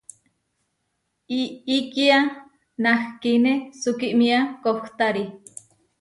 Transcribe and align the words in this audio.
Iʼíkia 1.39 2.17
nahkíne 2.83 3.51
sukímia 3.81 4.39
kohtári. 4.63 5.23